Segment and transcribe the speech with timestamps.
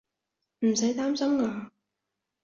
[0.61, 1.69] 唔使擔心我